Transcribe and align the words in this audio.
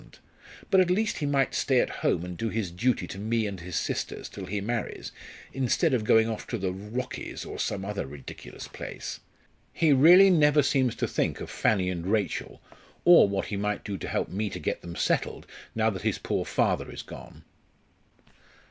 But 0.71 0.81
at 0.81 0.89
least 0.89 1.19
he 1.19 1.27
might 1.27 1.53
stay 1.53 1.79
at 1.79 1.97
home 2.01 2.25
and 2.25 2.35
do 2.35 2.49
his 2.49 2.71
duty 2.71 3.05
to 3.05 3.19
me 3.19 3.45
and 3.45 3.59
his 3.59 3.75
sisters 3.75 4.29
till 4.29 4.47
he 4.47 4.59
marries, 4.59 5.11
instead 5.53 5.93
of 5.93 6.05
going 6.05 6.27
off 6.27 6.47
to 6.47 6.57
the 6.57 6.73
'Rockies' 6.73 7.45
or 7.45 7.59
some 7.59 7.85
other 7.85 8.07
ridiculous 8.07 8.67
place. 8.67 9.19
He 9.71 9.93
really 9.93 10.31
never 10.31 10.63
seems 10.63 10.95
to 10.95 11.07
think 11.07 11.39
of 11.39 11.51
Fanny 11.51 11.87
and 11.91 12.07
Rachel, 12.07 12.63
or 13.05 13.29
what 13.29 13.45
he 13.53 13.57
might 13.57 13.83
do 13.83 13.95
to 13.99 14.07
help 14.07 14.29
me 14.29 14.49
to 14.49 14.57
get 14.57 14.81
them 14.81 14.95
settled 14.95 15.45
now 15.75 15.91
that 15.91 16.01
his 16.01 16.17
poor 16.17 16.45
father 16.45 16.91
is 16.91 17.03
gone." 17.03 17.43